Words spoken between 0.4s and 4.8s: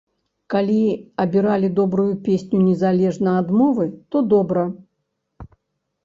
Калі абіралі добрую песню, незалежна ад мовы, то добра.